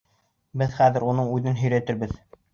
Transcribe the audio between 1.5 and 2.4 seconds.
һөйрәтербеҙ...